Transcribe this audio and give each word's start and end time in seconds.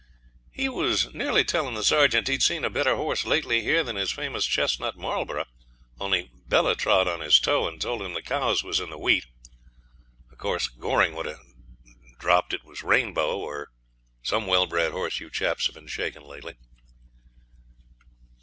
'He 0.51 0.67
was 0.67 1.13
nearly 1.13 1.43
telling 1.43 1.75
the 1.75 1.83
sergeant 1.83 2.27
he'd 2.27 2.41
seen 2.41 2.65
a 2.65 2.71
better 2.71 2.95
horse 2.95 3.23
lately 3.23 3.61
here 3.61 3.83
than 3.83 3.97
his 3.97 4.11
famous 4.11 4.47
chestnut 4.47 4.97
Marlborough, 4.97 5.45
only 5.99 6.31
Bella 6.47 6.75
trod 6.75 7.07
on 7.07 7.19
his 7.19 7.39
toe, 7.39 7.67
and 7.67 7.79
told 7.79 8.01
him 8.01 8.13
the 8.15 8.23
cows 8.23 8.63
was 8.63 8.79
in 8.79 8.89
the 8.89 8.97
wheat. 8.97 9.27
Of 10.31 10.39
course 10.39 10.69
Goring 10.69 11.13
would 11.13 11.27
have 11.27 11.41
dropped 12.17 12.51
it 12.51 12.63
was 12.63 12.81
Rainbow, 12.81 13.37
or 13.37 13.69
some 14.23 14.47
well 14.47 14.65
bred 14.65 14.91
horse 14.91 15.19
you 15.19 15.29
chaps 15.29 15.67
have 15.67 15.75
been 15.75 15.85
shaking 15.85 16.23
lately.' 16.25 16.55